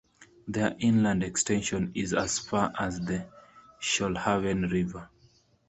[0.47, 3.27] Their inland extension is as far as the
[3.79, 5.07] Shoalhaven River.